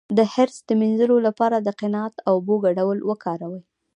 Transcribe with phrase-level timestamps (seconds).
[0.17, 3.61] د حرص د مینځلو لپاره د قناعت او اوبو ګډول وکاروئ